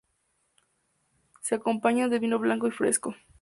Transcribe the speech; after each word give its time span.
Se 1.43 1.53
acompaña 1.53 2.07
de 2.07 2.17
vino 2.17 2.39
blanco 2.39 2.65
y 2.65 2.71
fresco. 2.71 3.13